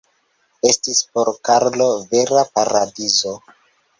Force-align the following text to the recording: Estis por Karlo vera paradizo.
Estis 0.69 1.01
por 1.17 1.29
Karlo 1.49 1.91
vera 2.15 2.45
paradizo. 2.57 3.37